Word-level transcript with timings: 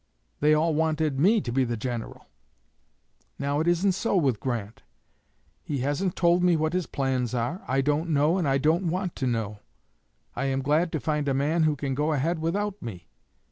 They 0.39 0.55
all 0.55 0.73
wanted 0.73 1.19
me 1.19 1.41
to 1.41 1.51
be 1.51 1.63
the 1.63 1.77
General. 1.77 2.25
Now, 3.37 3.59
it 3.59 3.67
isn't 3.67 3.91
so 3.91 4.17
with 4.17 4.39
Grant. 4.39 4.81
He 5.61 5.81
hasn't 5.81 6.15
told 6.15 6.43
me 6.43 6.55
what 6.57 6.73
his 6.73 6.87
plans 6.87 7.35
are. 7.35 7.61
I 7.67 7.81
don't 7.81 8.09
know 8.09 8.39
and 8.39 8.47
I 8.47 8.57
don't 8.57 8.87
want 8.89 9.15
to 9.17 9.27
know. 9.27 9.59
I 10.35 10.45
am 10.45 10.63
glad 10.63 10.91
to 10.93 10.99
find 10.99 11.27
a 11.27 11.35
man 11.35 11.65
who 11.65 11.75
can 11.75 11.93
go 11.93 12.13
ahead 12.13 12.39
without 12.39 12.81
me. 12.81 13.09